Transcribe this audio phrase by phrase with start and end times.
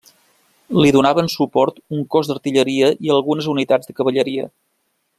[0.77, 4.51] Li donaven suport un cos d'artilleria i algunes unitats de cavalleria.